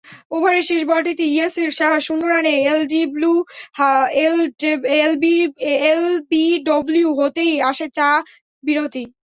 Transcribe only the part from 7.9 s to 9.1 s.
চা-বিরতি।